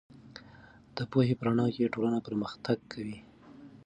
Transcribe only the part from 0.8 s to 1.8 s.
د پوهې په رڼا